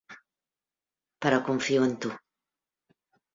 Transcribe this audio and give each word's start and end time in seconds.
Però 1.25 1.39
confio 1.51 1.85
en 1.89 1.93
tu. 2.07 2.15